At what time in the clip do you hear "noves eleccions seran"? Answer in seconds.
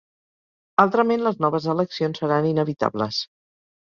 1.45-2.47